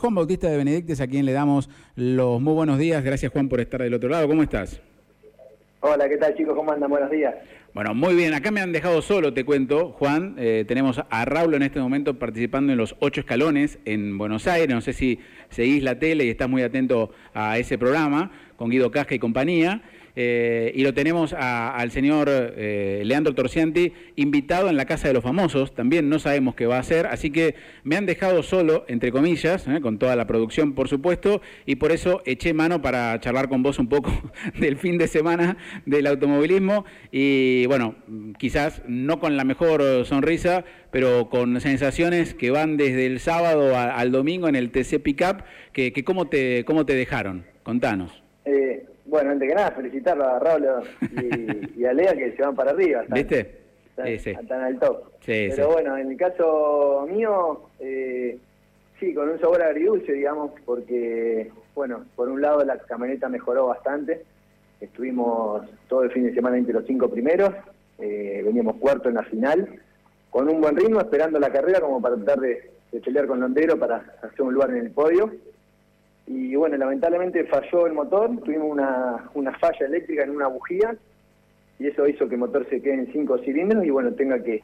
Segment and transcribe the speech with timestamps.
[0.00, 3.02] Juan Bautista de Benedictes, a quien le damos los muy buenos días.
[3.02, 4.28] Gracias Juan por estar del otro lado.
[4.28, 4.80] ¿Cómo estás?
[5.80, 6.54] Hola, ¿qué tal chicos?
[6.54, 6.88] ¿Cómo andan?
[6.88, 7.34] Buenos días.
[7.74, 8.32] Bueno, muy bien.
[8.32, 10.36] Acá me han dejado solo, te cuento, Juan.
[10.38, 14.72] Eh, tenemos a Raúl en este momento participando en los ocho escalones en Buenos Aires.
[14.72, 18.92] No sé si seguís la tele y estás muy atento a ese programa con Guido
[18.92, 19.82] Casca y compañía.
[20.20, 25.22] Eh, y lo tenemos al señor eh, Leandro Torcianti invitado en la Casa de los
[25.22, 29.12] Famosos, también no sabemos qué va a hacer, así que me han dejado solo, entre
[29.12, 33.48] comillas, eh, con toda la producción por supuesto, y por eso eché mano para charlar
[33.48, 34.10] con vos un poco
[34.58, 37.94] del fin de semana del automovilismo y bueno,
[38.40, 44.10] quizás no con la mejor sonrisa, pero con sensaciones que van desde el sábado al
[44.10, 47.46] domingo en el TC Pickup, que, cómo, te, ¿cómo te dejaron?
[47.62, 48.24] Contanos.
[49.08, 50.66] Bueno, antes que nada, felicitarlo a Raúl
[51.76, 53.04] y, a Lea que se van para arriba.
[53.08, 53.58] ¿Viste?
[53.88, 55.04] Están, sí, están al top.
[55.20, 58.38] Sí, Pero bueno, en el caso mío, eh,
[59.00, 64.24] sí, con un sabor agridulce, digamos, porque, bueno, por un lado la camioneta mejoró bastante.
[64.78, 67.52] Estuvimos todo el fin de semana entre los cinco primeros,
[67.98, 69.80] eh, veníamos cuarto en la final,
[70.28, 73.78] con un buen ritmo, esperando la carrera como para tratar de, de pelear con Londero
[73.78, 75.32] para hacer un lugar en el podio
[76.28, 80.94] y bueno, lamentablemente falló el motor, tuvimos una, una falla eléctrica en una bujía
[81.78, 84.62] y eso hizo que el motor se quede en cinco cilindros y bueno, tenga que,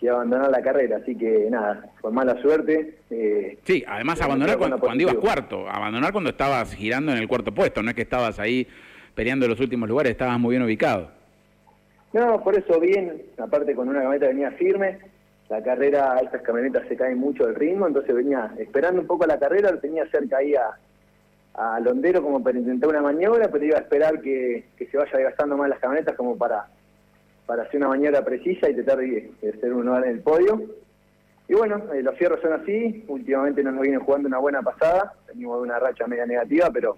[0.00, 2.98] que abandonar la carrera, así que nada, con mala suerte.
[3.10, 7.54] Eh, sí, además abandonar cuando, cuando, ibas cuarto, abandonar cuando estabas girando en el cuarto
[7.54, 8.66] puesto, no es que estabas ahí
[9.14, 11.08] peleando los últimos lugares, estabas muy bien ubicado.
[12.12, 14.98] No, por eso bien, aparte con una camioneta venía firme,
[15.54, 19.38] la carrera, estas camionetas se caen mucho del ritmo, entonces venía esperando un poco la
[19.38, 20.76] carrera, lo tenía cerca ahí a,
[21.80, 25.68] Londero como para intentar una maniobra, pero iba a esperar que, se vaya desgastando más
[25.68, 26.66] las camionetas como para,
[27.46, 30.60] para hacer una maniobra precisa y tratar de, ser un lugar en el podio.
[31.46, 35.14] Y bueno, eh, los fierros son así, últimamente no nos vienen jugando una buena pasada,
[35.28, 36.96] venimos de una racha media negativa, pero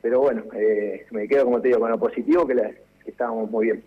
[0.00, 3.66] pero bueno, eh, me quedo como te digo con lo positivo que, que estábamos muy
[3.66, 3.84] bien.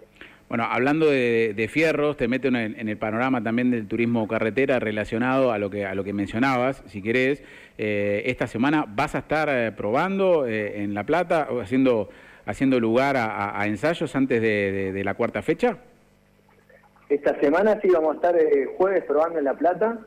[0.49, 5.58] Bueno, hablando de, fierros, te meto en, el panorama también del turismo carretera relacionado a
[5.58, 7.43] lo que a lo que mencionabas, si querés.
[7.77, 12.09] Eh, esta semana vas a estar eh, probando eh, en La Plata, haciendo
[12.45, 15.80] haciendo lugar a, ensayos antes de, la cuarta fecha.
[17.09, 18.36] Esta semana sí vamos a estar
[18.77, 19.99] jueves probando en La Plata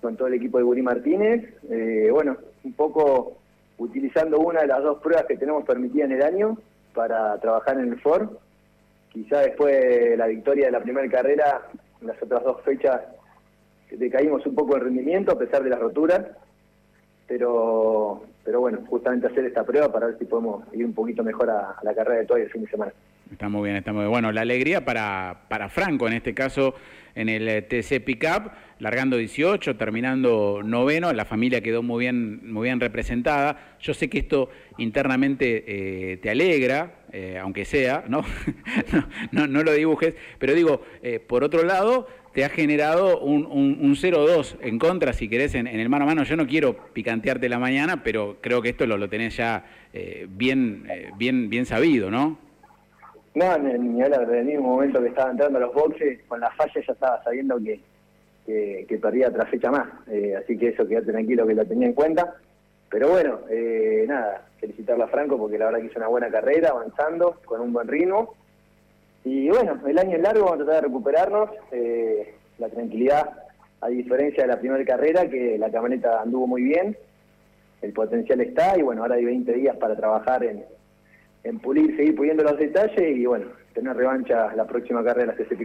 [0.00, 1.54] con todo el equipo de Buri Martínez.
[2.10, 3.38] bueno, un poco
[3.78, 6.58] utilizando una de las dos pruebas que tenemos permitidas en el año
[6.92, 8.30] para trabajar en el Ford
[9.14, 11.62] Quizá después de la victoria de la primera carrera,
[12.00, 13.00] en las otras dos fechas
[13.90, 16.26] decaímos un poco el rendimiento a pesar de las roturas,
[17.26, 21.48] pero pero bueno, justamente hacer esta prueba para ver si podemos ir un poquito mejor
[21.48, 22.92] a, la carrera de todo el fin de semana.
[23.34, 24.10] Está muy bien, está muy bien.
[24.12, 26.76] Bueno, la alegría para, para Franco, en este caso
[27.16, 32.68] en el eh, TC Pickup, largando 18, terminando noveno, la familia quedó muy bien, muy
[32.68, 33.76] bien representada.
[33.80, 38.24] Yo sé que esto internamente eh, te alegra, eh, aunque sea, ¿no?
[39.32, 40.82] no, no, lo dibujes, pero digo,
[41.26, 45.88] por otro lado, te ha generado un, un, 0-2 en contra, si querés, en, el
[45.88, 46.22] mano a mano.
[46.22, 49.64] Yo no quiero picantearte la mañana, pero creo que esto lo, lo tenés ya
[50.28, 50.84] bien,
[51.16, 52.43] bien, bien sabido, ¿no?
[53.34, 56.50] No, ni hablar, en el mismo momento que estaba entrando a los boxes, con la
[56.52, 57.80] falla ya estaba sabiendo que,
[58.46, 59.88] que, perdía otra fecha más.
[60.08, 62.36] Eh, así que eso, quédate tranquilo que lo tenía en cuenta.
[62.88, 66.70] Pero bueno, eh, nada, felicitarla a Franco porque la verdad que hizo una buena carrera,
[66.70, 68.34] avanzando, con un buen ritmo.
[69.24, 71.50] Y bueno, el año es largo, vamos a tratar de recuperarnos.
[71.72, 73.30] Eh, la tranquilidad,
[73.80, 76.96] a diferencia de la primera carrera, que la camioneta anduvo muy bien,
[77.82, 80.64] el potencial está y bueno, ahora hay 20 días para trabajar en,
[81.44, 85.56] en pulir, seguir puliendo los detalles y bueno, tener revancha la próxima carrera de CC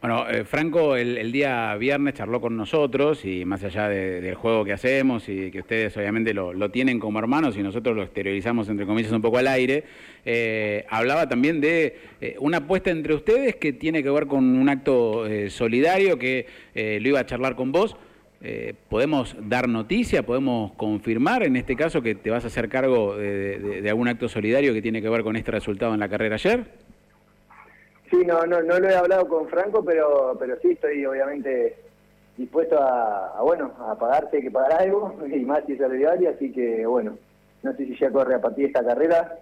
[0.00, 4.74] Bueno, eh, Franco el, día viernes charló con nosotros y más allá del juego que
[4.74, 9.10] hacemos y que ustedes obviamente lo, tienen como hermanos y nosotros lo exteriorizamos entre comillas
[9.12, 9.84] un poco al aire,
[10.26, 14.68] eh, hablaba también de eh, una apuesta entre ustedes que tiene que ver con un
[14.68, 17.96] acto solidario que lo iba a charlar con vos
[18.40, 23.16] eh, ¿Podemos dar noticia, podemos confirmar en este caso que te vas a hacer cargo
[23.16, 26.64] de, algún acto solidario que tiene que ver con este resultado en la carrera ayer?
[28.08, 31.76] Sí, no, no, no lo he hablado con Franco, pero, pero sí estoy obviamente
[32.36, 36.52] dispuesto a, bueno, a pagar hay que pagar algo, y más si es solidario, así
[36.52, 37.18] que bueno,
[37.64, 39.36] no sé si ya corre a partir de esta carrera,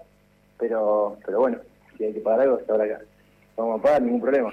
[0.59, 1.59] pero, pero bueno,
[1.99, 3.01] si hay que pagar algo, hasta ahora acá
[3.57, 4.51] vamos a pagar, ningún problema.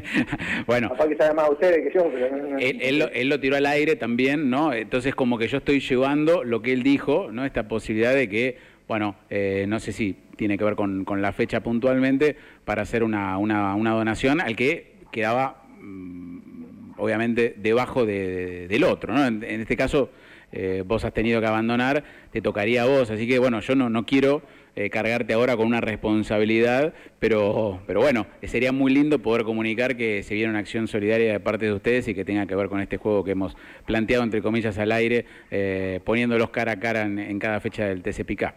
[0.66, 0.92] bueno.
[1.08, 2.10] que sabe más ustedes que yo.
[2.58, 4.72] él, lo, tiró al aire también, ¿no?
[4.72, 7.44] Entonces como que yo estoy llevando lo que él dijo, ¿no?
[7.44, 11.32] Esta posibilidad de que, bueno, eh, no sé si tiene que ver con, con la
[11.32, 18.84] fecha puntualmente, para hacer una, una, una donación al que quedaba mm, obviamente debajo del
[18.84, 19.26] otro, ¿no?
[19.26, 20.10] En, este caso,
[20.52, 23.90] eh, vos has tenido que abandonar, te tocaría a vos, así que bueno, yo no,
[23.90, 24.42] no quiero
[24.76, 30.24] eh, cargarte ahora con una responsabilidad, pero, pero bueno, sería muy lindo poder comunicar que
[30.24, 32.80] se viene una acción solidaria de parte de ustedes y que tenga que ver con
[32.80, 33.56] este juego que hemos
[33.86, 38.52] planteado, entre comillas, al aire, eh, poniéndolos cara a cara en, cada fecha del TCPK.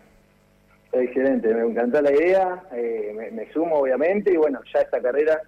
[0.93, 5.39] Excelente, me encantó la idea, eh, me, sumo obviamente y bueno, ya esta carrera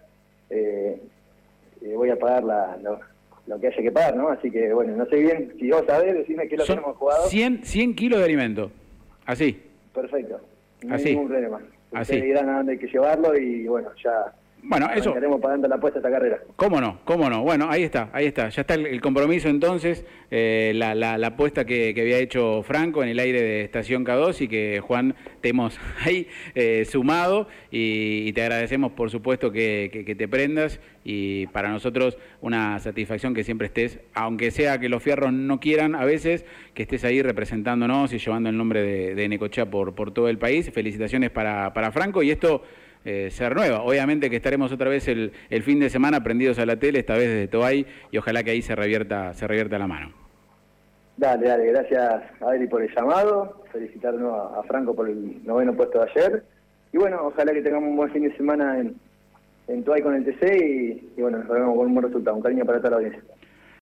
[1.96, 4.30] voy a pagar lo, que haya que pagar, ¿no?
[4.30, 6.96] Así que bueno, no sé bien, si vos sabés, decime qué es lo que hemos
[6.96, 7.28] jugado.
[7.28, 8.72] 100, 100 kilos de alimento,
[9.26, 9.64] así.
[9.96, 10.40] Perfecto.
[10.90, 11.60] Hay ningún problema.
[11.92, 14.34] Ustedes dirán a dónde hay que llevarlo y bueno, ya
[14.64, 15.10] bueno, eso.
[15.10, 16.40] Estaremos pagando la apuesta a esta carrera.
[16.56, 17.00] ¿Cómo no?
[17.06, 17.44] ¿Cómo no?
[17.44, 18.50] Bueno, ahí está, ahí está.
[18.50, 23.20] Ya está el, compromiso entonces, eh, la, la, apuesta que, había hecho Franco en el
[23.20, 28.92] aire de Estación K2 y que Juan te hemos ahí eh, sumado y, te agradecemos
[28.92, 34.52] por supuesto que, que, te prendas y para nosotros una satisfacción que siempre estés, aunque
[34.52, 38.58] sea que los fierros no quieran a veces, que estés ahí representándonos y llevando el
[38.58, 40.70] nombre de, de Necochea por, por todo el país.
[40.72, 42.64] Felicitaciones para, para Franco y esto
[43.06, 43.82] eh, ser nueva.
[43.82, 45.32] Obviamente que estaremos otra vez el,
[45.64, 48.62] fin de semana prendidos a la tele, esta vez desde Tobay, y ojalá que ahí
[48.62, 50.12] se revierta, se revierta la mano.
[51.18, 56.10] Dale, dale, gracias Adri por el llamado, felicitarnos a, Franco por el noveno puesto de
[56.12, 56.44] ayer,
[56.94, 58.96] y bueno, ojalá que tengamos un buen fin de semana en,
[59.68, 62.38] en con el TC y, y bueno, nos vemos con un buen resultado.
[62.38, 63.22] Un cariño para toda la audiencia.